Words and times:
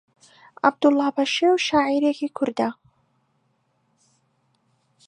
عەبدوڵڵا 0.63 1.07
پەشێو 1.17 1.55
شاعیرێکی 1.67 2.29
کوردە 2.37 2.69